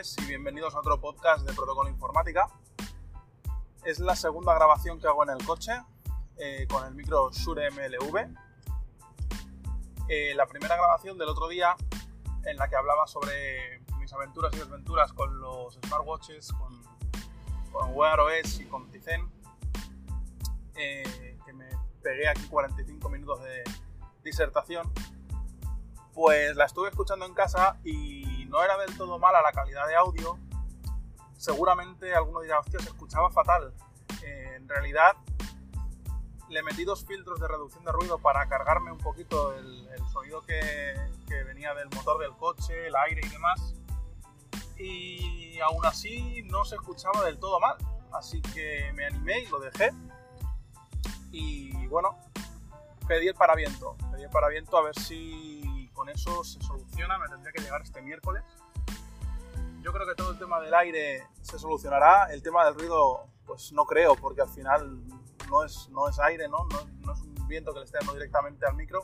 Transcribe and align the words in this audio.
y 0.00 0.24
bienvenidos 0.24 0.74
a 0.74 0.78
otro 0.78 0.98
podcast 0.98 1.46
de 1.46 1.52
Protocolo 1.52 1.90
Informática. 1.90 2.48
Es 3.84 3.98
la 3.98 4.16
segunda 4.16 4.54
grabación 4.54 4.98
que 4.98 5.06
hago 5.06 5.22
en 5.24 5.28
el 5.28 5.44
coche 5.44 5.72
eh, 6.38 6.66
con 6.70 6.86
el 6.86 6.94
micro 6.94 7.30
Shure 7.30 7.70
MLV. 7.70 8.34
Eh, 10.08 10.32
la 10.34 10.46
primera 10.46 10.74
grabación 10.76 11.18
del 11.18 11.28
otro 11.28 11.48
día 11.48 11.76
en 12.46 12.56
la 12.56 12.66
que 12.70 12.76
hablaba 12.76 13.06
sobre 13.06 13.82
mis 13.98 14.10
aventuras 14.14 14.54
y 14.54 14.60
desventuras 14.60 15.12
con 15.12 15.38
los 15.38 15.78
smartwatches, 15.84 16.50
con, 16.54 16.82
con 17.70 17.94
Wear 17.94 18.20
OS 18.20 18.58
y 18.60 18.64
con 18.64 18.90
Tizen, 18.90 19.30
eh, 20.76 21.36
que 21.44 21.52
me 21.52 21.68
pegué 22.02 22.26
aquí 22.26 22.46
45 22.48 23.10
minutos 23.10 23.42
de 23.42 23.64
disertación, 24.24 24.90
pues 26.14 26.56
la 26.56 26.64
estuve 26.64 26.88
escuchando 26.88 27.26
en 27.26 27.34
casa 27.34 27.78
y 27.84 28.19
no 28.50 28.62
era 28.62 28.76
del 28.76 28.96
todo 28.96 29.18
mala 29.18 29.40
la 29.40 29.52
calidad 29.52 29.86
de 29.86 29.94
audio. 29.96 30.38
Seguramente 31.38 32.12
alguno 32.14 32.40
dirá, 32.40 32.58
hostia, 32.58 32.80
se 32.80 32.88
escuchaba 32.88 33.30
fatal. 33.30 33.72
Eh, 34.22 34.54
en 34.56 34.68
realidad 34.68 35.16
le 36.48 36.62
metí 36.64 36.84
dos 36.84 37.06
filtros 37.06 37.40
de 37.40 37.46
reducción 37.46 37.84
de 37.84 37.92
ruido 37.92 38.18
para 38.18 38.46
cargarme 38.48 38.90
un 38.90 38.98
poquito 38.98 39.54
el, 39.54 39.88
sonido 40.12 40.42
que, 40.42 40.94
venía 41.44 41.72
del 41.74 41.88
motor 41.90 42.20
del 42.20 42.32
coche, 42.32 42.88
el 42.88 42.96
aire 42.96 43.20
y 43.24 43.28
demás. 43.28 43.74
Y 44.76 45.60
aún 45.60 45.86
así 45.86 46.42
no 46.44 46.64
se 46.64 46.74
escuchaba 46.74 47.24
del 47.24 47.38
todo 47.38 47.60
mal. 47.60 47.76
Así 48.12 48.42
que 48.42 48.92
me 48.94 49.06
animé 49.06 49.40
y 49.40 49.46
lo 49.46 49.60
dejé. 49.60 49.92
Y 51.30 51.86
bueno, 51.86 52.18
pedí 53.06 53.28
el 53.28 53.34
paraviento. 53.34 53.96
Pedí 54.10 54.24
el 54.24 54.30
paraviento 54.30 54.76
a 54.76 54.82
ver 54.82 54.98
si 54.98 55.62
con 55.92 56.08
eso 56.08 56.44
se 56.44 56.60
soluciona, 56.60 57.18
me 57.18 57.28
tendría 57.28 57.52
que 57.52 57.62
llegar 57.62 57.82
este 57.82 58.02
miércoles. 58.02 58.42
Yo 59.82 59.92
creo 59.92 60.06
que 60.06 60.14
todo 60.14 60.32
el 60.32 60.38
tema 60.38 60.60
del 60.60 60.74
aire 60.74 61.26
se 61.40 61.58
solucionará, 61.58 62.32
el 62.32 62.42
tema 62.42 62.64
del 62.64 62.74
ruido 62.74 63.26
pues 63.46 63.72
no 63.72 63.84
creo, 63.84 64.14
porque 64.14 64.42
al 64.42 64.48
final 64.48 65.02
no 65.48 65.64
es, 65.64 65.88
no 65.90 66.08
es 66.08 66.18
aire, 66.20 66.48
¿no? 66.48 66.68
No, 67.04 67.12
es 67.12 67.20
un 67.20 67.48
viento 67.48 67.72
que 67.72 67.80
le 67.80 67.84
esté 67.84 67.98
dando 67.98 68.14
directamente 68.14 68.64
al 68.66 68.76
micro 68.76 69.02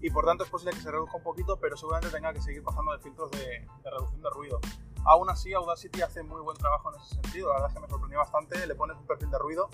y 0.00 0.10
por 0.10 0.24
tanto 0.24 0.44
es 0.44 0.50
posible 0.50 0.72
que 0.72 0.80
se 0.80 0.90
reduzca 0.90 1.18
un 1.18 1.22
poquito, 1.22 1.58
pero 1.58 1.76
seguramente 1.76 2.16
tenga 2.16 2.32
que 2.32 2.40
seguir 2.40 2.62
pasando 2.62 2.92
de 2.92 2.98
filtros 3.00 3.30
de, 3.32 3.68
reducción 3.84 4.22
de 4.22 4.30
ruido. 4.30 4.60
Aún 5.04 5.28
así, 5.28 5.52
Audacity 5.52 6.00
hace 6.00 6.22
muy 6.22 6.40
buen 6.40 6.56
trabajo 6.56 6.90
en 6.92 7.00
ese 7.00 7.14
sentido, 7.16 7.48
la 7.48 7.54
verdad 7.54 7.68
es 7.68 7.74
que 7.74 7.80
me 7.80 7.88
sorprendió 7.88 8.18
bastante, 8.18 8.66
le 8.66 8.74
pones 8.74 8.96
un 8.96 9.06
perfil 9.06 9.30
de 9.30 9.38
ruido 9.38 9.68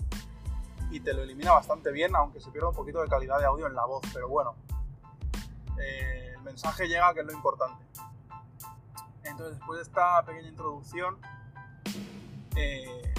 y 0.91 0.99
te 0.99 1.13
lo 1.13 1.23
elimina 1.23 1.53
bastante 1.53 1.91
bien, 1.91 2.15
aunque 2.15 2.41
se 2.41 2.51
pierda 2.51 2.69
un 2.69 2.75
poquito 2.75 3.01
de 3.01 3.07
calidad 3.07 3.39
de 3.39 3.45
audio 3.45 3.67
en 3.67 3.75
la 3.75 3.85
voz, 3.85 4.01
pero 4.13 4.27
bueno, 4.27 4.55
eh, 5.79 6.16
mensaje 6.47 6.87
llega, 6.87 7.13
que 7.13 7.19
es 7.21 7.25
lo 7.25 7.33
importante. 7.33 7.85
Entonces, 9.23 9.57
después 9.57 9.77
de 9.77 9.83
esta 9.83 10.23
pequeña 10.23 10.47
introducción, 10.47 11.17
eh, 12.55 13.13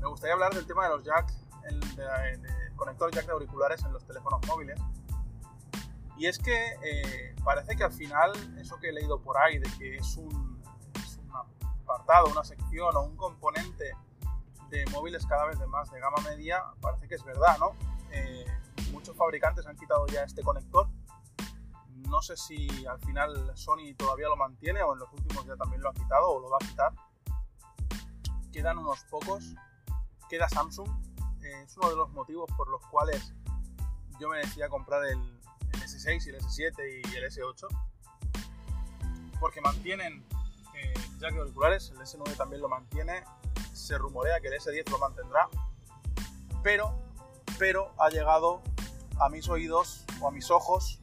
me 0.00 0.06
gustaría 0.06 0.34
hablar 0.34 0.52
del 0.54 0.66
tema 0.66 0.84
de 0.84 0.90
los 0.90 1.04
jack, 1.04 1.32
el, 1.64 1.80
conector 2.76 3.10
jack 3.12 3.26
de 3.26 3.32
auriculares 3.32 3.82
en 3.84 3.92
los 3.92 4.04
teléfonos 4.04 4.40
móviles. 4.46 4.78
Y 6.16 6.26
es 6.26 6.38
que 6.38 6.74
eh, 6.84 7.34
parece 7.42 7.76
que 7.76 7.84
al 7.84 7.92
final, 7.92 8.32
eso 8.58 8.78
que 8.78 8.90
he 8.90 8.92
leído 8.92 9.20
por 9.20 9.38
ahí, 9.38 9.58
de 9.58 9.70
que 9.78 9.96
es 9.96 10.16
un, 10.16 10.62
es 10.94 11.18
un 11.18 11.32
apartado, 11.82 12.26
una 12.26 12.44
sección 12.44 12.94
o 12.96 13.02
un 13.02 13.16
componente 13.16 13.96
de 14.68 14.84
móviles 14.90 15.24
cada 15.26 15.46
vez 15.46 15.58
de 15.58 15.66
más 15.66 15.90
de 15.90 16.00
gama 16.00 16.18
media, 16.24 16.62
parece 16.80 17.08
que 17.08 17.14
es 17.14 17.24
verdad, 17.24 17.58
¿no? 17.58 17.72
muchos 18.92 19.16
fabricantes 19.16 19.66
han 19.66 19.74
quitado 19.74 20.06
ya 20.06 20.22
este 20.22 20.42
conector 20.42 20.86
no 22.08 22.22
sé 22.22 22.36
si 22.36 22.86
al 22.86 22.98
final 23.00 23.52
Sony 23.56 23.94
todavía 23.96 24.28
lo 24.28 24.36
mantiene 24.36 24.82
o 24.82 24.92
en 24.92 25.00
los 25.00 25.12
últimos 25.12 25.46
ya 25.46 25.56
también 25.56 25.82
lo 25.82 25.90
ha 25.90 25.94
quitado 25.94 26.30
o 26.30 26.40
lo 26.40 26.50
va 26.50 26.58
a 26.60 26.66
quitar. 26.66 26.92
Quedan 28.52 28.78
unos 28.78 29.04
pocos. 29.04 29.54
Queda 30.28 30.48
Samsung. 30.48 30.88
Eh, 31.42 31.62
es 31.64 31.76
uno 31.76 31.90
de 31.90 31.96
los 31.96 32.10
motivos 32.10 32.50
por 32.56 32.68
los 32.68 32.80
cuales 32.86 33.34
yo 34.20 34.28
me 34.28 34.38
decía 34.38 34.68
comprar 34.68 35.04
el, 35.06 35.18
S6 35.72 36.26
y 36.26 36.30
el 36.30 36.36
S7 36.36 37.12
y 37.12 37.16
el 37.16 37.24
S8. 37.24 37.66
Porque 39.40 39.60
mantienen 39.60 40.24
eh, 40.74 40.94
jack 41.18 41.32
de 41.34 41.40
auriculares. 41.40 41.90
El 41.90 41.98
S9 41.98 42.36
también 42.36 42.62
lo 42.62 42.68
mantiene. 42.68 43.24
Se 43.72 43.98
rumorea 43.98 44.40
que 44.40 44.48
el 44.48 44.54
S10 44.54 44.88
lo 44.90 44.98
mantendrá. 44.98 45.48
Pero, 46.62 46.94
pero 47.58 47.92
ha 47.98 48.10
llegado 48.10 48.62
a 49.18 49.28
mis 49.28 49.48
oídos 49.48 50.04
o 50.20 50.28
a 50.28 50.30
mis 50.30 50.50
ojos 50.50 51.01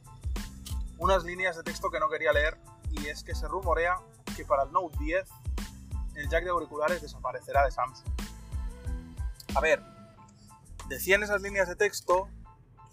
unas 0.99 1.23
líneas 1.23 1.55
de 1.55 1.63
texto 1.63 1.89
que 1.89 1.99
no 1.99 2.09
quería 2.09 2.31
leer 2.31 2.59
y 2.91 3.07
es 3.07 3.23
que 3.23 3.33
se 3.33 3.47
rumorea 3.47 3.97
que 4.35 4.45
para 4.45 4.63
el 4.63 4.71
Note 4.71 4.97
10 4.99 5.27
el 6.15 6.29
jack 6.29 6.43
de 6.43 6.49
auriculares 6.49 7.01
desaparecerá 7.01 7.63
de 7.65 7.71
Samsung. 7.71 8.09
A 9.55 9.61
ver, 9.61 9.81
decían 10.87 11.23
esas 11.23 11.41
líneas 11.41 11.67
de 11.67 11.75
texto 11.75 12.27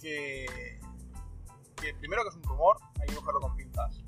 que, 0.00 0.80
primero 1.98 2.22
que 2.22 2.28
es 2.28 2.36
un 2.36 2.44
rumor, 2.44 2.78
hay 3.00 3.08
que 3.08 3.16
cogerlo 3.16 3.40
con 3.40 3.56
pinzas. 3.56 4.02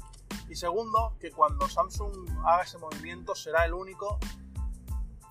Y 0.48 0.54
segundo, 0.54 1.16
que 1.20 1.32
cuando 1.32 1.68
Samsung 1.68 2.12
haga 2.46 2.62
ese 2.62 2.78
movimiento 2.78 3.34
será 3.34 3.64
el 3.64 3.74
único 3.74 4.18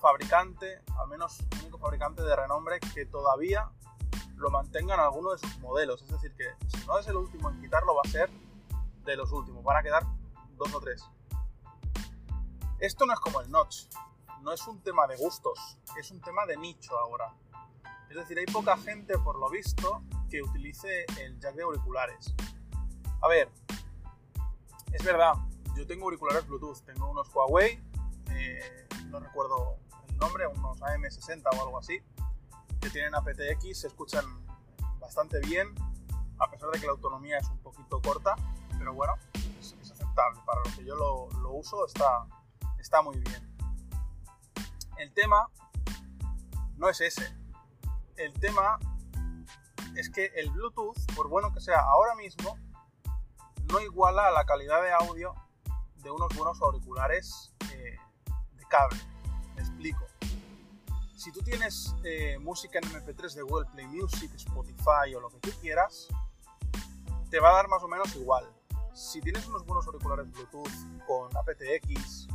fabricante, 0.02 0.82
al 1.00 1.08
menos 1.08 1.40
el 1.40 1.62
único 1.62 1.78
fabricante 1.80 2.22
de 2.22 2.36
renombre 2.36 2.80
que 2.94 3.06
todavía 3.06 3.72
lo 4.36 4.52
mantenga 4.52 4.94
en 4.94 5.00
alguno 5.00 5.32
de 5.32 5.40
sus 5.40 5.58
modelos. 5.60 6.04
Es 6.04 6.10
decir, 6.10 6.36
que 6.36 6.50
si 6.68 6.86
no 6.86 7.00
es 7.00 7.08
el 7.08 7.16
último 7.16 7.50
en 7.50 7.62
quitarlo, 7.62 7.96
va 7.96 8.02
a 8.04 8.10
ser 8.10 8.30
de 9.12 9.18
los 9.18 9.32
últimos, 9.32 9.64
van 9.64 9.78
a 9.78 9.84
quedar 9.84 10.04
dos 10.58 10.74
o 10.74 10.80
tres. 10.80 11.04
Esto 12.80 13.06
no 13.06 13.14
es 13.14 13.20
como 13.20 13.42
el 13.42 13.50
notch, 13.50 13.88
no 14.42 14.52
es 14.52 14.68
un 14.68 14.82
tema 14.82 15.08
de 15.08 15.18
gustos, 15.18 15.80
es 15.98 16.12
un 16.12 16.22
tema 16.22 16.46
de 16.46 16.58
nicho 16.58 16.98
ahora. 16.98 17.34
Es 18.10 18.16
decir, 18.16 18.38
hay 18.38 18.46
poca 18.46 18.78
gente, 18.78 19.18
por 19.18 19.40
lo 19.40 19.50
visto, 19.50 20.04
que 20.30 20.42
utilice 20.42 21.06
el 21.20 21.40
jack 21.40 21.56
de 21.56 21.64
auriculares. 21.64 22.34
A 23.22 23.28
ver, 23.28 23.50
es 24.92 25.04
verdad, 25.04 25.34
yo 25.76 25.88
tengo 25.88 26.06
auriculares 26.06 26.48
Bluetooth, 26.48 26.84
tengo 26.86 27.10
unos 27.10 27.34
Huawei, 27.34 27.82
eh, 28.32 28.88
no 29.08 29.20
recuerdo 29.20 29.78
el 30.10 30.18
nombre, 30.18 30.48
unos 30.48 30.80
AM60 30.82 31.44
o 31.58 31.64
algo 31.64 31.80
así, 31.80 32.00
que 32.80 32.90
tienen 32.90 33.16
aptX, 33.16 33.80
se 33.80 33.88
escuchan 33.88 34.26
bastante 35.00 35.40
bien, 35.40 35.74
a 36.40 36.50
pesar 36.50 36.70
de 36.70 36.80
que 36.80 36.86
la 36.86 36.92
autonomía 36.92 37.40
es 37.40 37.50
un 37.50 37.60
poquito 37.60 38.02
corta 38.02 38.36
pero 38.88 38.96
bueno, 38.96 39.18
es, 39.60 39.76
aceptable. 39.82 40.40
Para 40.46 40.62
lo 40.64 40.76
que 40.78 40.86
yo 40.86 40.96
lo, 40.96 41.52
uso 41.52 41.86
está, 41.86 42.26
está 42.80 43.02
muy 43.02 43.18
bien. 43.20 43.58
El 44.98 45.14
tema 45.14 45.50
no 46.78 46.88
es 46.88 47.02
ese. 47.02 47.36
El 48.16 48.32
tema 48.40 48.80
es 49.98 50.10
que 50.10 50.32
el 50.36 50.52
Bluetooth, 50.52 50.96
por 51.18 51.28
bueno 51.28 51.54
que 51.54 51.60
sea 51.60 51.82
ahora 51.82 52.16
mismo, 52.16 52.58
no 53.70 53.82
iguala 53.82 54.28
a 54.28 54.32
la 54.32 54.46
calidad 54.46 54.82
de 54.82 54.94
audio 54.94 55.36
de 55.98 56.10
unos 56.10 56.34
buenos 56.34 56.62
auriculares 56.62 57.54
eh, 57.74 57.98
de 58.54 58.66
cable. 58.70 59.00
Me 59.56 59.64
explico. 59.64 60.06
Si 61.18 61.34
tú 61.34 61.42
tienes 61.42 61.94
eh, 62.06 62.38
música 62.40 62.80
en 62.80 62.86
MP3 62.86 63.34
de 63.34 63.42
Google 63.42 63.70
Play 63.74 63.88
Music, 63.88 64.32
Spotify 64.36 65.14
o 65.14 65.20
lo 65.20 65.30
que 65.30 65.40
tú 65.40 65.50
quieras, 65.60 66.08
te 67.30 67.42
va 67.42 67.50
a 67.50 67.54
dar 67.54 67.68
más 67.68 67.84
o 67.84 67.90
menos 67.90 68.16
igual 68.16 68.48
si 68.98 69.22
tienes 69.22 69.46
unos 69.48 69.64
buenos 69.64 69.86
auriculares 69.86 70.26
Bluetooth 70.32 70.72
con 71.06 71.30
aptX, 71.38 72.28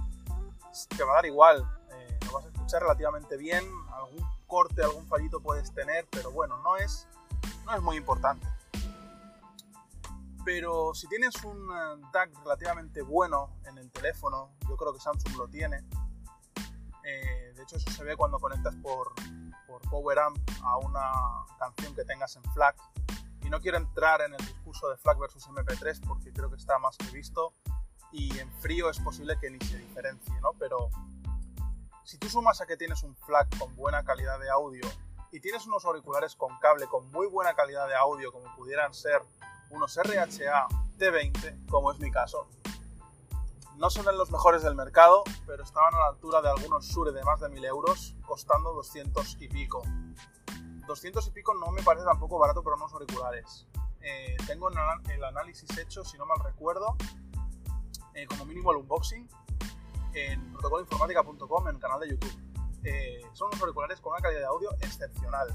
te 0.96 1.02
va 1.02 1.12
a 1.12 1.14
dar 1.16 1.26
igual, 1.26 1.68
eh, 1.90 2.18
lo 2.24 2.34
vas 2.34 2.44
a 2.44 2.48
escuchar 2.48 2.82
relativamente 2.82 3.36
bien, 3.36 3.64
algún 3.92 4.24
corte, 4.46 4.84
algún 4.84 5.04
fallito 5.08 5.40
puedes 5.40 5.74
tener, 5.74 6.06
pero 6.08 6.30
bueno, 6.30 6.58
no 6.58 6.76
es, 6.76 7.08
no 7.66 7.74
es 7.74 7.82
muy 7.82 7.96
importante. 7.96 8.46
Pero 10.44 10.94
si 10.94 11.08
tienes 11.08 11.34
un 11.42 11.66
DAC 12.12 12.30
eh, 12.30 12.38
relativamente 12.44 13.02
bueno 13.02 13.50
en 13.64 13.78
el 13.78 13.90
teléfono, 13.90 14.52
yo 14.68 14.76
creo 14.76 14.92
que 14.92 15.00
Samsung 15.00 15.36
lo 15.36 15.48
tiene, 15.48 15.84
eh, 17.04 17.52
de 17.56 17.62
hecho 17.64 17.76
eso 17.76 17.90
se 17.90 18.04
ve 18.04 18.16
cuando 18.16 18.38
conectas 18.38 18.76
por, 18.76 19.12
por 19.66 19.82
Power 19.90 20.18
Amp 20.20 20.38
a 20.62 20.76
una 20.76 21.10
canción 21.58 21.92
que 21.96 22.04
tengas 22.04 22.36
en 22.36 22.44
FLAC, 22.52 22.76
no 23.52 23.60
quiero 23.60 23.76
entrar 23.76 24.22
en 24.22 24.32
el 24.32 24.38
discurso 24.38 24.88
de 24.88 24.96
FLAC 24.96 25.18
versus 25.18 25.46
MP3 25.46 26.00
porque 26.08 26.32
creo 26.32 26.48
que 26.48 26.56
está 26.56 26.78
más 26.78 26.96
que 26.96 27.10
visto 27.10 27.52
y 28.10 28.38
en 28.38 28.50
frío 28.60 28.88
es 28.88 28.98
posible 28.98 29.36
que 29.38 29.50
ni 29.50 29.58
se 29.60 29.76
diferencie, 29.76 30.34
¿no? 30.40 30.54
Pero 30.58 30.88
si 32.02 32.16
tú 32.16 32.30
sumas 32.30 32.62
a 32.62 32.66
que 32.66 32.78
tienes 32.78 33.02
un 33.02 33.14
FLAC 33.14 33.58
con 33.58 33.76
buena 33.76 34.04
calidad 34.04 34.40
de 34.40 34.48
audio 34.48 34.88
y 35.30 35.40
tienes 35.40 35.66
unos 35.66 35.84
auriculares 35.84 36.34
con 36.34 36.58
cable 36.60 36.86
con 36.86 37.10
muy 37.10 37.26
buena 37.26 37.54
calidad 37.54 37.86
de 37.88 37.94
audio 37.94 38.32
como 38.32 38.56
pudieran 38.56 38.94
ser 38.94 39.20
unos 39.68 39.98
RHA 39.98 40.68
T20, 40.98 41.66
como 41.68 41.92
es 41.92 41.98
mi 41.98 42.10
caso, 42.10 42.48
no 43.76 43.90
son 43.90 44.06
los 44.16 44.30
mejores 44.30 44.62
del 44.62 44.74
mercado, 44.74 45.24
pero 45.46 45.62
estaban 45.62 45.94
a 45.94 45.98
la 45.98 46.08
altura 46.08 46.40
de 46.40 46.48
algunos 46.48 46.86
Shure 46.86 47.12
de 47.12 47.22
más 47.22 47.40
de 47.40 47.50
1000 47.50 47.64
euros, 47.66 48.16
costando 48.26 48.72
200 48.72 49.36
y 49.40 49.48
pico. 49.48 49.82
200 50.92 51.26
y 51.26 51.30
pico 51.30 51.54
no 51.54 51.70
me 51.70 51.82
parece 51.82 52.04
tampoco 52.04 52.38
barato 52.38 52.62
para 52.62 52.76
unos 52.76 52.92
auriculares. 52.92 53.66
Eh, 54.00 54.36
tengo 54.46 54.68
el 54.68 55.24
análisis 55.24 55.78
hecho, 55.78 56.04
si 56.04 56.18
no 56.18 56.26
mal 56.26 56.38
recuerdo, 56.44 56.96
eh, 58.14 58.26
como 58.26 58.44
mínimo 58.44 58.72
el 58.72 58.78
unboxing, 58.78 59.28
en 60.14 60.52
protocoloinformática.com 60.52 61.68
en 61.68 61.74
el 61.76 61.80
canal 61.80 62.00
de 62.00 62.10
YouTube. 62.10 62.52
Eh, 62.84 63.22
son 63.32 63.48
unos 63.48 63.60
auriculares 63.60 64.00
con 64.00 64.12
una 64.12 64.20
calidad 64.20 64.40
de 64.40 64.46
audio 64.46 64.70
excepcional. 64.80 65.48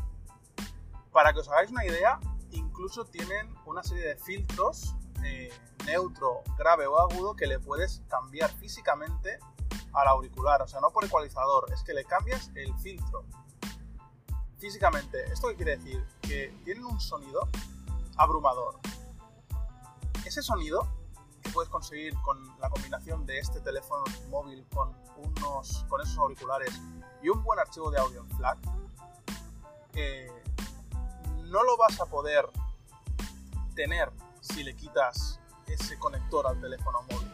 Para 1.11 1.33
que 1.33 1.39
os 1.39 1.49
hagáis 1.49 1.69
una 1.69 1.85
idea, 1.85 2.19
incluso 2.51 3.05
tienen 3.05 3.53
una 3.65 3.83
serie 3.83 4.07
de 4.07 4.15
filtros 4.17 4.95
eh, 5.23 5.51
neutro, 5.85 6.41
grave 6.57 6.87
o 6.87 6.99
agudo 6.99 7.35
que 7.35 7.47
le 7.47 7.59
puedes 7.59 8.01
cambiar 8.07 8.49
físicamente 8.57 9.39
al 9.93 10.07
auricular. 10.07 10.61
O 10.61 10.67
sea, 10.67 10.79
no 10.79 10.91
por 10.91 11.05
ecualizador, 11.05 11.71
es 11.71 11.83
que 11.83 11.93
le 11.93 12.05
cambias 12.05 12.51
el 12.55 12.73
filtro 12.79 13.25
físicamente. 14.57 15.23
¿Esto 15.31 15.49
qué 15.49 15.55
quiere 15.55 15.77
decir? 15.77 16.05
Que 16.21 16.53
tienen 16.63 16.85
un 16.85 16.99
sonido 16.99 17.47
abrumador. 18.17 18.79
Ese 20.25 20.41
sonido 20.41 20.87
que 21.41 21.51
puedes 21.51 21.69
conseguir 21.69 22.13
con 22.23 22.37
la 22.59 22.69
combinación 22.69 23.25
de 23.25 23.39
este 23.39 23.59
teléfono 23.61 24.03
móvil 24.29 24.65
con, 24.73 24.93
unos, 25.17 25.85
con 25.87 26.01
esos 26.01 26.17
auriculares 26.17 26.73
y 27.21 27.29
un 27.29 27.43
buen 27.43 27.59
archivo 27.59 27.89
de 27.91 27.99
audio 27.99 28.21
en 28.21 28.29
FLAC, 28.37 28.57
eh, 29.93 30.31
no 31.43 31.63
lo 31.63 31.77
vas 31.77 31.99
a 32.01 32.05
poder 32.05 32.49
tener 33.75 34.11
si 34.41 34.63
le 34.63 34.75
quitas 34.75 35.39
ese 35.67 35.97
conector 35.97 36.47
al 36.47 36.59
teléfono 36.59 37.01
móvil. 37.03 37.31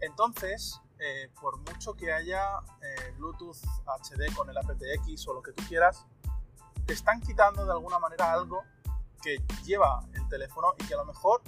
Entonces, 0.00 0.80
eh, 1.04 1.28
por 1.40 1.58
mucho 1.58 1.94
que 1.94 2.12
haya 2.12 2.60
eh, 2.80 3.12
Bluetooth 3.16 3.56
HD 3.86 4.32
con 4.36 4.48
el 4.48 4.56
aptX 4.56 5.26
o 5.26 5.34
lo 5.34 5.42
que 5.42 5.52
tú 5.52 5.64
quieras, 5.66 6.06
te 6.86 6.92
están 6.92 7.20
quitando 7.20 7.64
de 7.64 7.72
alguna 7.72 7.98
manera 7.98 8.32
algo 8.32 8.62
que 9.20 9.42
lleva 9.64 10.04
el 10.14 10.28
teléfono 10.28 10.74
y 10.78 10.86
que 10.86 10.94
a 10.94 10.98
lo 10.98 11.04
mejor 11.04 11.42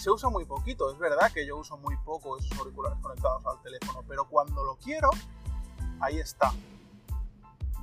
se 0.00 0.10
usa 0.10 0.30
muy 0.30 0.44
poquito. 0.46 0.90
Es 0.90 0.98
verdad 0.98 1.30
que 1.32 1.46
yo 1.46 1.58
uso 1.58 1.76
muy 1.76 1.96
poco 1.98 2.36
esos 2.38 2.58
auriculares 2.58 2.98
conectados 3.00 3.46
al 3.46 3.62
teléfono, 3.62 4.02
pero 4.08 4.28
cuando 4.28 4.64
lo 4.64 4.76
quiero, 4.78 5.10
ahí 6.00 6.18
está. 6.18 6.52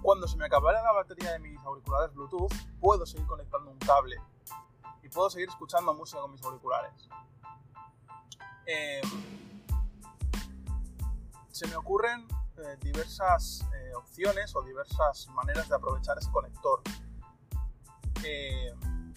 Cuando 0.01 0.27
se 0.27 0.35
me 0.35 0.47
acabara 0.47 0.83
la 0.83 0.91
batería 0.91 1.31
de 1.31 1.39
mis 1.39 1.57
auriculares 1.61 2.13
Bluetooth, 2.13 2.51
puedo 2.81 3.05
seguir 3.05 3.25
conectando 3.25 3.71
un 3.71 3.79
cable 3.79 4.17
y 5.01 5.07
puedo 5.07 5.29
seguir 5.29 5.47
escuchando 5.47 5.93
música 5.93 6.19
con 6.19 6.31
mis 6.33 6.43
auriculares. 6.43 6.91
Em, 8.65 9.01
se 11.51 11.67
me 11.67 11.75
ocurren 11.75 12.27
eh, 12.57 12.77
diversas 12.81 13.65
eh, 13.73 13.93
opciones 13.95 14.55
o 14.55 14.61
diversas 14.63 15.27
maneras 15.29 15.69
de 15.69 15.75
aprovechar 15.75 16.17
ese 16.17 16.31
conector. 16.31 16.81
Em, 18.23 19.13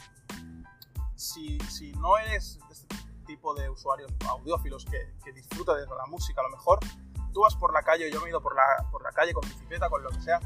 si, 1.17 1.59
si, 1.61 1.93
no 1.93 2.19
eres 2.19 2.59
este 2.71 2.97
tipo 3.27 3.55
de 3.55 3.69
usuarios 3.69 4.13
audiófilos 4.29 4.85
que, 4.85 5.15
que 5.25 5.33
disfruta 5.33 5.75
de 5.75 5.87
la 5.87 6.07
música, 6.07 6.41
a 6.41 6.45
lo 6.45 6.51
mejor 6.51 6.81
tú 7.33 7.41
vas 7.41 7.57
por 7.57 7.73
la 7.73 7.83
calle, 7.83 8.11
yo 8.11 8.21
me 8.21 8.27
he 8.27 8.31
ido 8.31 8.41
por 8.41 8.55
la, 8.55 8.63
por 8.91 9.03
la 9.03 9.13
calle 9.13 9.33
con 9.33 9.49
bicicleta, 9.49 9.89
con 9.89 10.03
lo 10.03 10.11
que 10.11 10.21
sea, 10.21 10.41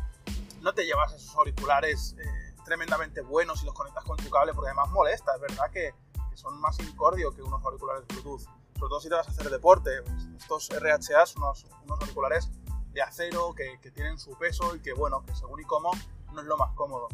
no 0.60 0.72
te 0.72 0.84
llevas 0.84 1.12
esos 1.12 1.34
auriculares 1.36 2.16
eh, 2.18 2.54
tremendamente 2.64 3.20
buenos 3.20 3.62
y 3.62 3.66
los 3.66 3.74
conectas 3.74 4.04
con 4.04 4.16
tu 4.16 4.30
cable 4.30 4.52
porque 4.54 4.68
además 4.68 4.90
molesta, 4.90 5.34
es 5.34 5.40
verdad 5.40 5.70
que, 5.70 5.94
son 6.34 6.60
más 6.60 6.78
incordio 6.80 7.34
que 7.34 7.40
unos 7.40 7.64
auriculares 7.64 8.06
Bluetooth, 8.08 8.42
sobre 8.78 8.90
todo 8.90 9.00
si 9.00 9.08
te 9.08 9.14
vas 9.14 9.28
a 9.28 9.30
hacer 9.30 9.50
deporte. 9.50 9.90
Estos 10.36 10.68
RHA 10.70 11.26
son 11.26 11.42
unos, 11.42 11.66
unos 11.84 12.00
auriculares 12.00 12.50
de 12.92 13.02
acero 13.02 13.54
que, 13.54 13.78
que, 13.80 13.90
tienen 13.90 14.18
su 14.18 14.36
peso 14.38 14.74
y 14.74 14.80
que 14.80 14.92
bueno, 14.92 15.22
que 15.24 15.34
según 15.34 15.60
y 15.60 15.64
cómo 15.64 15.90
no 16.32 16.40
es 16.40 16.46
lo 16.46 16.56
más 16.56 16.72
cómodo. 16.74 17.08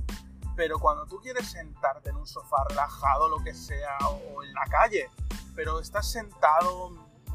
Pero 0.54 0.78
cuando 0.78 1.06
tú 1.06 1.18
quieres 1.20 1.50
sentarte 1.50 2.10
en 2.10 2.16
un 2.16 2.26
sofá 2.26 2.64
relajado, 2.68 3.28
lo 3.28 3.42
que 3.42 3.54
sea, 3.54 3.96
o 4.08 4.42
en 4.42 4.52
la 4.52 4.64
calle, 4.66 5.10
pero 5.54 5.80
estás 5.80 6.10
sentado 6.10 6.90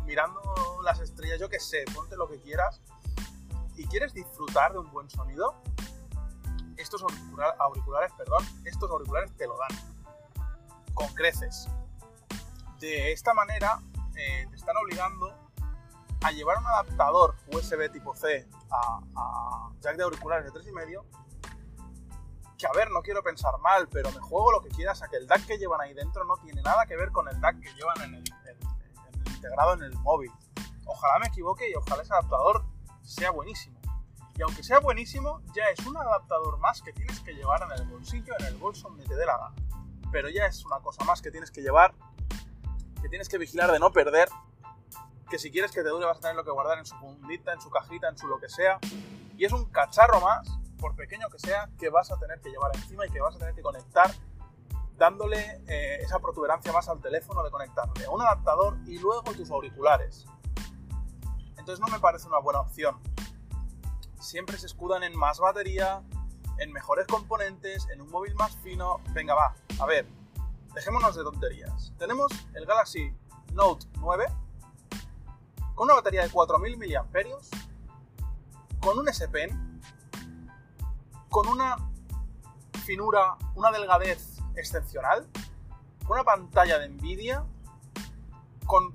mirando 0.06 0.41
las 0.83 1.00
estrellas, 1.00 1.39
yo 1.39 1.50
que 1.50 1.59
sé, 1.59 1.83
ponte 1.94 2.15
lo 2.15 2.27
que 2.30 2.39
quieras, 2.39 2.81
y 3.75 3.85
quieres 3.88 4.13
disfrutar 4.13 4.73
de 4.73 4.80
un 4.80 4.91
buen 4.91 5.09
sonido, 5.09 5.56
estos 6.77 7.03
auriculares, 7.59 8.12
perdón, 8.18 8.45
estos 8.65 8.89
auriculares 8.89 9.35
te 9.35 9.47
lo 9.47 9.57
dan 9.57 9.69
con 10.94 11.07
creces. 11.15 11.68
De 12.80 13.12
esta 13.12 13.33
manera 13.33 13.81
eh, 14.18 14.48
te 14.50 14.56
están 14.56 14.75
obligando 14.78 15.34
a 16.22 16.31
llevar 16.31 16.58
un 16.58 16.68
adaptador 16.68 17.36
USB 17.54 17.92
tipo 17.92 18.16
C 18.16 18.48
a, 18.72 19.69
jack 19.80 19.96
de 19.96 20.04
auriculares 20.04 20.52
de 20.52 20.60
3,5 20.60 21.04
que 22.58 22.66
a 22.66 22.72
ver, 22.72 22.90
no 22.90 23.04
quiero 23.04 23.22
pensar 23.22 23.54
mal, 23.60 23.88
pero 23.88 24.12
me 24.12 24.19
juego 24.19 24.52
lo 24.52 24.64
que 24.64 24.69
quieras 24.69 25.04
a 25.04 25.08
que 25.08 25.18
el 25.18 25.28
DAC 25.28 25.46
que 25.46 25.58
llevan 25.60 25.80
ahí 25.80 25.94
dentro 25.94 26.24
no 26.24 26.38
tiene 26.38 26.64
nada 26.64 26.88
que 26.88 26.96
ver 26.96 27.12
con 27.12 27.28
el 27.30 27.40
DAC 27.40 27.60
que 27.60 27.72
llevan 27.74 28.02
en 28.02 28.16
el, 28.16 28.24
integrado 29.28 29.74
en 29.75 29.84
el 29.84 29.94
móvil. 30.00 30.31
Ojalá 30.86 31.19
me 31.19 31.28
equivoque 31.28 31.69
y 31.69 31.75
ojalá 31.75 32.02
ese 32.02 32.14
adaptador 32.14 32.66
sea 33.04 33.30
buenísimo. 33.30 33.80
Y 34.36 34.42
aunque 34.42 34.64
sea 34.64 34.80
buenísimo, 34.80 35.42
ya 35.56 35.66
es 35.69 35.86
un 35.86 35.98
adaptador 35.98 36.58
más 36.58 36.81
que 36.81 36.94
tienes 36.94 37.19
que 37.19 37.34
llevar 37.34 37.62
en 37.62 37.80
el 37.80 37.88
bolsillo, 37.88 38.34
en 38.40 38.46
el 38.48 38.56
bolso 38.58 38.90
donde 38.90 39.06
te 39.06 39.16
dé 39.16 39.25
la 39.25 39.38
gana. 39.38 39.56
Pero 40.12 40.30
ya 40.30 40.48
es 40.48 40.66
una 40.66 40.80
cosa 40.80 41.04
más 41.06 41.22
que 41.22 41.30
tienes 41.30 41.52
que 41.52 41.62
llevar, 41.62 41.94
que 43.07 43.12
tienes 43.12 43.30
que 43.30 43.38
vigilar 43.38 43.71
de 43.71 43.80
no 43.80 43.94
perder, 43.94 44.27
que 45.30 45.39
si 45.39 45.50
quieres 45.50 45.71
que 45.71 45.81
te 45.81 45.88
dure 45.88 46.06
vas 46.06 46.18
a 46.18 46.19
tener 46.19 46.36
lo 46.36 46.44
que 46.44 46.51
guardar 46.51 46.77
en 46.77 46.86
su 46.86 46.94
fundita, 46.98 47.54
en 47.54 47.62
su 47.62 47.69
cajita, 47.69 48.09
en 48.09 48.18
su 48.18 48.27
lo 48.27 48.38
que 48.38 48.50
sea. 48.50 48.80
Y 49.38 49.45
es 49.45 49.54
un 49.54 49.63
cacharro 49.71 50.19
más, 50.19 50.45
por 50.77 50.94
pequeño 50.94 51.30
que 51.30 51.39
sea, 51.39 51.69
que 51.80 51.89
vas 51.89 52.12
a 52.12 52.19
tener 52.19 52.42
que 52.42 52.50
llevar 52.50 52.75
encima 52.75 53.07
y 53.07 53.09
que 53.09 53.21
vas 53.21 53.33
a 53.36 53.39
tener 53.39 53.56
que 53.56 53.62
conectar 53.62 54.12
dándole 54.98 55.62
eh, 55.68 56.00
esa 56.01 56.19
protuberancia 56.19 56.74
más 56.74 56.89
al 56.89 57.00
teléfono 57.00 57.44
de 57.44 57.51
conectarle 57.51 58.06
a 58.06 58.09
un 58.09 58.21
adaptador 58.21 58.77
y 58.86 59.00
luego 59.00 59.31
tus 59.33 59.50
auriculares. 59.51 60.25
Entonces 61.57 61.80
no 61.80 61.88
me 61.88 62.00
parece 62.00 62.27
una 62.27 62.39
buena 62.39 62.59
opción 62.59 63.00
siempre 64.19 64.57
se 64.57 64.65
escudan 64.65 65.04
en 65.04 65.18
más 65.18 65.39
batería, 65.39 66.01
en 66.59 66.71
mejores 66.71 67.07
componentes, 67.07 67.88
en 67.94 68.01
un 68.01 68.09
móvil 68.09 68.36
más 68.36 68.57
fino. 68.57 69.00
Venga, 69.13 69.33
va, 69.33 69.56
a 69.80 69.86
ver, 69.86 70.07
dejémonos 70.77 71.15
de 71.15 71.24
tonterías. 71.24 71.91
Tenemos 71.97 72.31
el 72.53 72.68
Galaxy 72.68 73.12
Note 73.53 73.88
9 74.00 74.27
con 75.74 75.85
una 75.85 75.95
batería 75.95 76.21
de 76.21 76.29
4000 76.29 76.77
mAh, 76.77 77.07
con 78.79 79.00
un 79.00 79.09
S 79.09 79.27
Pen, 79.27 79.81
con 81.30 81.47
una 81.47 81.78
finura, 82.85 83.37
una 83.56 83.71
delgadez 83.71 84.37
excepcional, 84.56 85.28
con 86.06 86.11
una 86.11 86.23
pantalla 86.23 86.78
de 86.78 86.90
Nvidia, 86.90 87.44
con, 88.68 88.94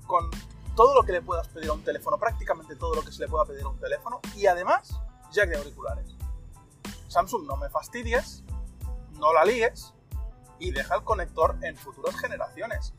todo 0.77 0.95
lo 0.95 1.03
que 1.03 1.11
le 1.11 1.21
puedas 1.21 1.49
pedir 1.49 1.69
a 1.69 1.73
un 1.73 1.83
teléfono, 1.83 2.17
prácticamente 2.17 2.77
todo 2.77 2.95
lo 2.95 3.01
que 3.01 3.11
se 3.11 3.19
le 3.19 3.27
pueda 3.27 3.43
pedir 3.43 3.63
a 3.65 3.67
un 3.67 3.79
teléfono, 3.79 4.21
y 4.37 4.45
además 4.45 5.01
jack 5.33 5.49
de 5.49 5.57
auriculares. 5.57 6.15
Samsung, 7.09 7.45
no 7.45 7.57
me 7.57 7.69
fastidies, 7.69 8.41
no 9.19 9.33
la 9.33 9.43
líes 9.43 9.93
y 10.63 10.71
deja 10.71 10.95
el 10.95 11.03
conector 11.03 11.57
en 11.61 11.75
futuras 11.75 12.15
generaciones. 12.15 12.93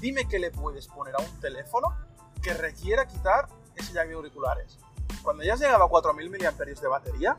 Dime 0.00 0.26
que 0.28 0.38
le 0.38 0.50
puedes 0.50 0.88
poner 0.88 1.14
a 1.14 1.22
un 1.22 1.40
teléfono 1.40 1.96
que 2.42 2.54
requiera 2.54 3.06
quitar 3.06 3.48
ese 3.76 3.92
jack 3.92 4.08
de 4.08 4.14
auriculares. 4.14 4.78
Cuando 5.22 5.44
ya 5.44 5.54
has 5.54 5.60
llegado 5.60 5.84
a 5.84 5.88
4000 5.88 6.30
mAh 6.30 6.64
de 6.64 6.88
batería, 6.88 7.36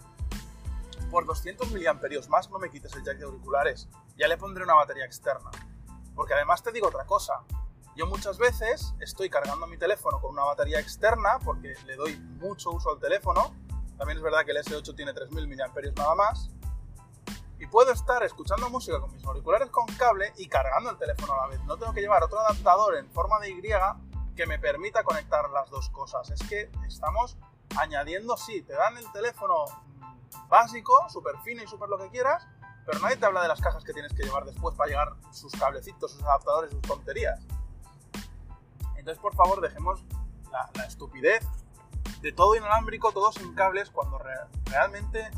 por 1.12 1.26
200 1.26 1.72
mAh 1.72 2.30
más 2.30 2.50
no 2.50 2.58
me 2.58 2.70
quites 2.70 2.96
el 2.96 3.04
jack 3.04 3.18
de 3.18 3.26
auriculares. 3.26 3.90
Ya 4.18 4.28
le 4.28 4.38
pondré 4.38 4.64
una 4.64 4.76
batería 4.76 5.06
externa. 5.06 5.52
Porque 6.16 6.34
además 6.34 6.64
te 6.64 6.72
digo 6.72 6.88
otra 6.88 7.06
cosa. 7.06 7.44
Yo 7.98 8.08
muchas 8.08 8.38
veces 8.38 8.94
estoy 9.00 9.30
cargando 9.30 9.68
mi 9.68 9.78
teléfono 9.78 10.20
con 10.22 10.32
una 10.32 10.44
batería 10.44 10.80
externa 10.80 11.40
porque 11.44 11.76
le 11.86 11.96
doy 11.96 12.18
mucho 12.18 12.72
uso 12.72 12.92
al 12.92 13.00
teléfono 13.00 13.54
también 13.98 14.18
es 14.18 14.24
verdad 14.24 14.44
que 14.46 14.52
el 14.52 14.58
S8 14.58 14.96
tiene 14.96 15.14
3000 15.14 15.48
mAh 15.48 15.56
nada 15.96 16.16
más. 16.16 16.50
Y 17.60 17.68
puedo 17.68 17.92
estar 17.92 18.22
escuchando 18.24 18.70
música 18.70 19.00
con 19.00 19.14
mis 19.14 19.24
auriculares 19.24 19.70
con 19.70 19.86
cable 19.96 20.34
y 20.38 20.48
cargando 20.48 20.90
el 20.90 20.98
teléfono 20.98 21.34
a 21.34 21.38
la 21.38 21.48
vez. 21.48 21.64
No 21.64 21.78
tengo 21.78 21.94
que 21.94 22.02
llevar 22.02 22.24
otro 22.24 22.40
adaptador 22.40 22.98
en 22.98 23.10
forma 23.12 23.40
de 23.40 23.50
Y 23.50 23.62
que 24.36 24.46
me 24.46 24.60
permita 24.60 25.04
conectar 25.04 25.50
las 25.50 25.70
dos 25.70 25.90
cosas. 25.90 26.30
Es 26.30 26.42
que 26.48 26.70
estamos 26.88 27.38
añadiendo, 27.78 28.36
sí, 28.36 28.62
te 28.62 28.74
dan 28.74 28.98
el 28.98 29.10
teléfono 29.12 29.66
básico, 30.50 31.08
súper 31.10 31.38
fino 31.44 31.64
y 31.64 31.68
súper 31.68 31.88
lo 31.88 31.98
que 31.98 32.10
quieras, 32.10 32.46
pero 32.86 33.00
nadie 33.00 33.16
te 33.16 33.26
habla 33.26 33.42
de 33.42 33.48
las 33.48 33.62
cajas 33.62 33.84
que 33.84 33.94
tienes 33.94 34.14
que 34.14 34.24
llevar 34.24 34.46
después 34.46 34.76
para 34.76 34.90
llegar 34.90 35.14
sus 35.32 35.54
cablecitos, 35.54 36.12
sus 36.12 36.24
adaptadores, 36.24 36.72
sus 36.72 36.82
tonterías. 36.82 37.40
Entonces, 38.98 39.22
por 39.22 39.36
favor, 39.36 39.62
dejemos 39.62 40.04
la, 40.52 40.70
la 40.76 40.86
estupidez 40.86 41.48
de 42.22 42.32
todo 42.32 42.56
inalámbrico, 42.56 43.12
todos 43.12 43.36
sin 43.36 43.54
cables, 43.56 43.90
cuando 43.90 44.20
realmente 44.66 45.32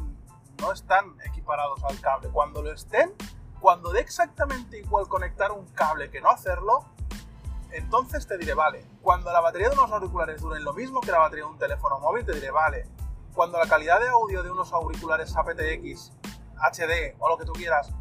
no 0.59 0.71
están 0.71 1.15
equiparados 1.47 1.81
al 1.85 1.99
cable. 2.01 2.29
Cuando 2.29 2.61
lo 2.61 2.71
estén, 2.73 3.13
cuando 3.61 3.91
dé 3.91 4.01
exactamente 4.01 4.79
igual 4.79 5.07
conectar 5.07 5.51
un 5.51 5.65
cable 5.67 6.11
que 6.11 6.19
no 6.19 6.29
hacerlo, 6.29 6.85
entonces 7.71 8.27
te 8.27 8.37
diré, 8.37 8.53
vale. 8.53 8.85
Cuando 9.01 9.31
la 9.31 9.39
batería 9.39 9.69
de 9.69 9.75
unos 9.75 9.91
auriculares 9.91 10.41
dure 10.41 10.59
lo 10.59 10.73
mismo 10.73 10.99
que 10.99 11.11
la 11.11 11.19
batería 11.19 11.45
de 11.45 11.51
un 11.51 11.57
teléfono 11.57 11.99
móvil, 11.99 12.25
te 12.25 12.33
diré, 12.33 12.51
vale. 12.51 12.85
Cuando 13.33 13.57
la 13.57 13.67
calidad 13.67 13.99
de 13.99 14.09
audio 14.09 14.43
de 14.43 14.51
unos 14.51 14.73
auriculares 14.73 15.35
aptX, 15.37 16.11
HD 16.57 17.15
o 17.19 17.29
lo 17.29 17.37
que 17.37 17.45
tú 17.45 17.53
quieras, 17.53 17.93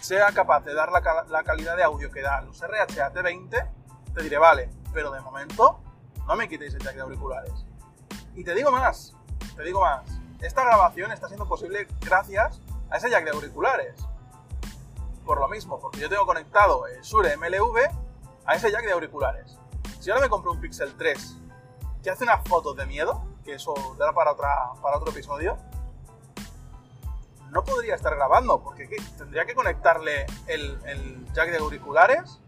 sea 0.00 0.32
capaz 0.32 0.64
de 0.64 0.74
dar 0.74 0.90
la, 0.90 1.42
calidad 1.44 1.76
de 1.76 1.84
audio 1.84 2.10
que 2.10 2.22
da 2.22 2.40
los 2.40 2.60
RHA 2.60 3.12
T20, 3.12 3.70
te 4.14 4.22
diré, 4.22 4.38
vale. 4.38 4.70
Pero 4.92 5.12
de 5.12 5.20
momento 5.20 5.80
no 6.26 6.34
me 6.34 6.48
quitéis 6.48 6.74
el 6.74 6.82
jack 6.82 6.94
de 6.94 7.02
auriculares. 7.02 7.64
Y 8.34 8.42
te 8.42 8.54
digo 8.54 8.72
más, 8.72 9.14
te 9.54 9.62
digo 9.62 9.80
más, 9.80 10.02
esta 10.40 10.64
grabación 10.64 11.12
está 11.12 11.28
siendo 11.28 11.46
posible 11.46 11.86
gracias 12.00 12.60
a 12.90 12.96
ese 12.96 13.10
jack 13.10 13.24
de 13.24 13.30
auriculares. 13.30 13.94
Por 15.24 15.38
lo 15.38 15.48
mismo, 15.48 15.78
porque 15.78 16.00
yo 16.00 16.08
tengo 16.08 16.26
conectado 16.26 16.86
el 16.86 17.00
Shure 17.02 17.36
MLV 17.36 17.76
a 18.46 18.54
ese 18.54 18.70
jack 18.70 18.84
de 18.84 18.92
auriculares. 18.92 19.58
Si 20.00 20.10
ahora 20.10 20.22
me 20.22 20.28
compro 20.28 20.52
un 20.52 20.60
Pixel 20.60 20.96
3 20.96 21.36
que 22.02 22.10
hace 22.10 22.24
unas 22.24 22.42
fotos 22.48 22.76
de 22.76 22.86
miedo, 22.86 23.22
que 23.44 23.54
eso 23.54 23.74
dará 23.98 24.12
para, 24.12 24.32
otra, 24.32 24.72
para 24.82 24.96
otro 24.96 25.10
episodio, 25.10 25.58
no 27.50 27.64
podría 27.64 27.94
estar 27.94 28.14
grabando, 28.14 28.62
porque 28.62 28.88
tendría 29.18 29.44
que 29.44 29.54
conectarle 29.54 30.26
el, 30.46 31.26
jack 31.32 31.50
de 31.50 31.58
auriculares, 31.58 32.40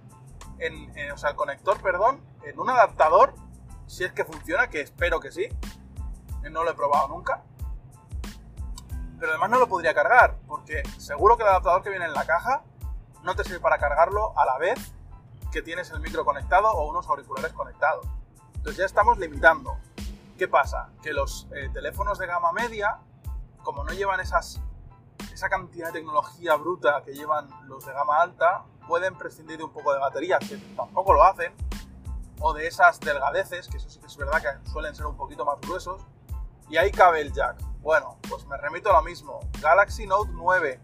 en, 0.58 1.10
o 1.10 1.16
sea, 1.16 1.30
el 1.30 1.36
conector, 1.36 1.80
perdón, 1.82 2.20
en 2.44 2.58
un 2.58 2.70
adaptador, 2.70 3.34
si 3.86 4.04
es 4.04 4.12
que 4.12 4.24
funciona, 4.24 4.70
que 4.70 4.80
espero 4.80 5.20
que 5.20 5.32
sí, 5.32 5.48
no 6.50 6.64
lo 6.64 6.70
he 6.70 6.74
probado 6.74 7.08
nunca. 7.08 7.42
Pero 9.22 9.34
además 9.34 9.50
no 9.50 9.60
lo 9.60 9.68
podría 9.68 9.94
cargar, 9.94 10.36
porque 10.48 10.82
seguro 10.98 11.36
que 11.36 11.44
el 11.44 11.48
adaptador 11.50 11.80
que 11.84 11.90
viene 11.90 12.06
en 12.06 12.12
la 12.12 12.26
caja 12.26 12.64
no 13.22 13.36
te 13.36 13.44
sirve 13.44 13.60
para 13.60 13.78
cargarlo 13.78 14.36
a 14.36 14.44
la 14.44 14.58
vez 14.58 14.92
que 15.52 15.62
tienes 15.62 15.92
el 15.92 16.00
micro 16.00 16.24
conectado 16.24 16.68
o 16.68 16.90
unos 16.90 17.06
auriculares 17.06 17.52
conectados. 17.52 18.04
Entonces 18.56 18.78
ya 18.78 18.84
estamos 18.84 19.18
limitando. 19.18 19.78
¿Qué 20.36 20.48
pasa? 20.48 20.88
Que 21.04 21.12
los 21.12 21.46
eh, 21.54 21.70
teléfonos 21.72 22.18
de 22.18 22.26
gama 22.26 22.50
media, 22.50 22.98
como 23.62 23.84
no 23.84 23.92
llevan 23.92 24.18
esas, 24.18 24.60
esa 25.32 25.48
cantidad 25.48 25.92
de 25.92 26.00
tecnología 26.00 26.56
bruta 26.56 27.04
que 27.04 27.14
llevan 27.14 27.48
los 27.68 27.86
de 27.86 27.92
gama 27.92 28.22
alta, 28.22 28.64
pueden 28.88 29.16
prescindir 29.16 29.58
de 29.58 29.62
un 29.62 29.72
poco 29.72 29.92
de 29.92 30.00
batería, 30.00 30.40
que 30.40 30.56
tampoco 30.74 31.12
lo 31.12 31.22
hacen, 31.22 31.54
o 32.40 32.52
de 32.54 32.66
esas 32.66 32.98
delgadeces, 32.98 33.68
que 33.68 33.76
eso 33.76 33.88
sí 33.88 34.00
que 34.00 34.06
es 34.06 34.16
verdad 34.16 34.42
que 34.42 34.68
suelen 34.68 34.96
ser 34.96 35.06
un 35.06 35.16
poquito 35.16 35.44
más 35.44 35.60
gruesos, 35.60 36.04
y 36.68 36.76
ahí 36.76 36.90
cabe 36.90 37.20
el 37.20 37.32
jack. 37.32 37.70
Bueno, 37.82 38.16
pues 38.28 38.46
me 38.46 38.56
remito 38.56 38.90
a 38.90 38.92
lo 38.92 39.02
mismo. 39.02 39.40
Galaxy 39.60 40.06
Note 40.06 40.30
9 40.32 40.80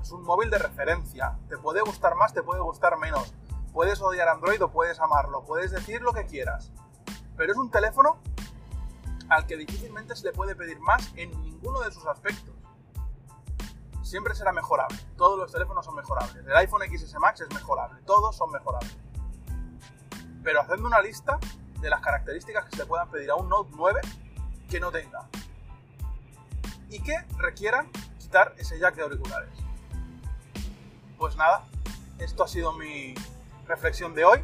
es 0.00 0.12
un 0.12 0.22
móvil 0.22 0.50
de 0.50 0.58
referencia. 0.58 1.36
Te 1.48 1.58
puede 1.58 1.80
gustar 1.80 2.14
más, 2.14 2.32
te 2.32 2.44
puede 2.44 2.60
gustar 2.60 2.96
menos. 2.96 3.34
Puedes 3.72 4.00
odiar 4.00 4.28
Android 4.28 4.62
o 4.62 4.70
puedes 4.70 5.00
amarlo. 5.00 5.42
Puedes 5.44 5.72
decir 5.72 6.00
lo 6.00 6.12
que 6.12 6.24
quieras. 6.26 6.70
Pero 7.36 7.50
es 7.50 7.58
un 7.58 7.72
teléfono 7.72 8.18
al 9.30 9.46
que 9.46 9.56
difícilmente 9.56 10.14
se 10.14 10.26
le 10.26 10.32
puede 10.32 10.54
pedir 10.54 10.78
más 10.78 11.12
en 11.16 11.30
ninguno 11.42 11.80
de 11.80 11.90
sus 11.90 12.06
aspectos. 12.06 12.54
Siempre 14.02 14.36
será 14.36 14.52
mejorable. 14.52 14.96
Todos 15.16 15.36
los 15.36 15.50
teléfonos 15.50 15.84
son 15.84 15.96
mejorables. 15.96 16.36
El 16.36 16.56
iPhone 16.56 16.82
XS 16.82 17.18
Max 17.18 17.40
es 17.40 17.52
mejorable. 17.52 18.00
Todos 18.02 18.36
son 18.36 18.52
mejorables. 18.52 18.96
Pero 20.44 20.60
hacedme 20.60 20.86
una 20.86 21.00
lista 21.00 21.40
de 21.80 21.90
las 21.90 22.00
características 22.00 22.66
que 22.66 22.76
se 22.76 22.82
le 22.82 22.86
puedan 22.86 23.10
pedir 23.10 23.30
a 23.32 23.34
un 23.34 23.48
Note 23.48 23.70
9 23.74 24.00
que 24.68 24.78
no 24.78 24.92
tenga. 24.92 25.28
Y 26.92 27.00
que 27.00 27.16
requieran 27.38 27.90
quitar 28.20 28.54
ese 28.58 28.78
jack 28.78 28.94
de 28.94 29.02
auriculares. 29.02 29.50
Pues 31.18 31.36
nada, 31.36 31.66
esto 32.18 32.44
ha 32.44 32.48
sido 32.48 32.72
mi 32.72 33.14
reflexión 33.66 34.14
de 34.14 34.24
hoy. 34.24 34.42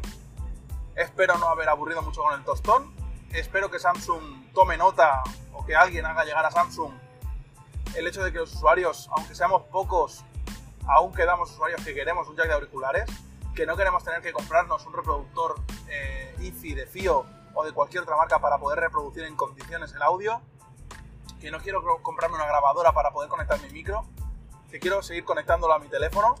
Espero 0.95 1.37
no 1.37 1.47
haber 1.47 1.69
aburrido 1.69 2.01
mucho 2.01 2.23
con 2.23 2.33
el 2.33 2.43
tostón. 2.43 2.93
Espero 3.31 3.69
que 3.69 3.79
Samsung 3.79 4.51
tome 4.53 4.75
nota 4.77 5.21
o 5.53 5.63
que 5.63 5.75
alguien 5.75 6.05
haga 6.05 6.25
llegar 6.25 6.45
a 6.45 6.51
Samsung 6.51 6.91
el 7.95 8.07
hecho 8.07 8.23
de 8.23 8.31
que 8.31 8.39
los 8.39 8.53
usuarios, 8.53 9.09
aunque 9.15 9.35
seamos 9.35 9.63
pocos, 9.63 10.23
aún 10.87 11.13
quedamos 11.13 11.51
usuarios 11.51 11.83
que 11.83 11.93
queremos 11.93 12.27
un 12.27 12.35
jack 12.35 12.47
de 12.47 12.53
auriculares, 12.53 13.09
que 13.55 13.65
no 13.65 13.75
queremos 13.75 14.03
tener 14.03 14.21
que 14.21 14.31
comprarnos 14.31 14.85
un 14.85 14.93
reproductor 14.93 15.55
eh, 15.87 16.35
IFI 16.39 16.73
de 16.73 16.87
FIO 16.87 17.25
o 17.53 17.63
de 17.63 17.71
cualquier 17.73 18.03
otra 18.03 18.15
marca 18.15 18.39
para 18.39 18.57
poder 18.57 18.79
reproducir 18.79 19.23
en 19.23 19.35
condiciones 19.35 19.93
el 19.93 20.01
audio, 20.01 20.41
que 21.39 21.51
no 21.51 21.59
quiero 21.59 21.81
comprarme 22.01 22.35
una 22.35 22.45
grabadora 22.45 22.93
para 22.93 23.11
poder 23.11 23.29
conectar 23.29 23.61
mi 23.61 23.69
micro, 23.69 24.05
que 24.69 24.79
quiero 24.79 25.01
seguir 25.01 25.23
conectándolo 25.23 25.73
a 25.73 25.79
mi 25.79 25.87
teléfono. 25.87 26.35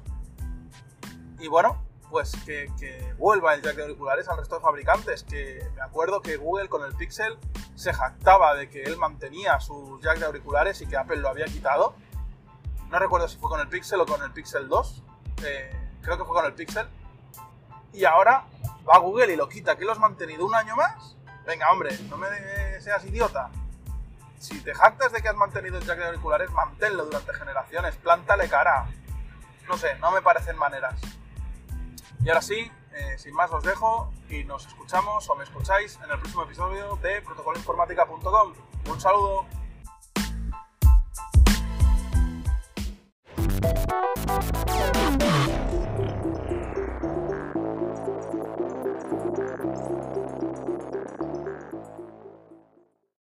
Y 1.39 1.47
bueno, 1.47 1.81
pues 2.09 2.35
que, 2.45 2.69
vuelva 3.17 3.53
el 3.53 3.61
jack 3.61 3.75
de 3.75 3.83
auriculares 3.83 4.27
al 4.27 4.37
resto 4.37 4.55
de 4.55 4.61
fabricantes, 4.61 5.23
que 5.23 5.65
me 5.75 5.81
acuerdo 5.81 6.21
que 6.21 6.37
Google 6.37 6.67
con 6.67 6.83
el 6.83 6.93
Pixel 6.95 7.37
se 7.75 7.93
jactaba 7.93 8.55
de 8.55 8.69
que 8.69 8.83
él 8.83 8.97
mantenía 8.97 9.59
su 9.59 9.99
jack 10.01 10.19
de 10.19 10.25
auriculares 10.25 10.81
y 10.81 10.87
que 10.87 10.97
Apple 10.97 11.17
lo 11.17 11.29
había 11.29 11.45
quitado. 11.45 11.93
No 12.89 12.99
recuerdo 12.99 13.27
si 13.27 13.37
fue 13.37 13.49
con 13.49 13.59
el 13.59 13.69
Pixel 13.69 14.01
o 14.01 14.05
con 14.05 14.21
el 14.23 14.31
Pixel 14.31 14.67
2, 14.67 15.03
eh, 15.45 15.71
creo 16.01 16.17
que 16.17 16.25
fue 16.25 16.35
con 16.35 16.45
el 16.45 16.53
Pixel. 16.53 16.87
Y 17.93 18.05
ahora 18.05 18.45
va 18.87 18.97
Google 18.97 19.33
y 19.33 19.35
lo 19.35 19.47
quita. 19.47 19.77
¿Que 19.77 19.85
lo 19.85 19.91
has 19.91 19.99
mantenido 19.99 20.45
un 20.45 20.55
año 20.55 20.75
más? 20.75 21.15
Venga, 21.45 21.71
hombre, 21.71 21.97
no 22.09 22.17
me 22.17 22.27
seas 22.81 23.05
idiota 23.05 23.49
si 24.39 24.61
te 24.61 24.73
jactas 24.73 25.11
de 25.11 25.21
que 25.21 25.29
has 25.29 25.35
mantenido 25.35 25.77
el 25.77 25.85
jack 25.85 25.99
de 25.99 26.05
auriculares, 26.05 26.49
manténlo 26.51 27.05
durante 27.05 27.33
generaciones, 27.33 27.95
plántale 27.97 28.49
cara. 28.49 28.87
No 29.67 29.77
sé, 29.77 29.95
no 29.99 30.11
me 30.11 30.21
parecen 30.21 30.57
maneras. 30.57 30.99
Y 32.23 32.29
ahora 32.29 32.41
sí, 32.41 32.71
eh, 32.93 33.17
sin 33.17 33.33
más 33.33 33.51
os 33.51 33.63
dejo 33.63 34.11
y 34.29 34.43
nos 34.45 34.65
escuchamos 34.65 35.29
o 35.29 35.35
me 35.35 35.43
escucháis 35.43 35.99
en 36.03 36.11
el 36.11 36.19
próximo 36.19 36.43
episodio 36.43 36.95
de 36.97 37.21
protocoloinformática.com. 37.21 38.53
Un 38.89 39.01
saludo. 39.01 39.45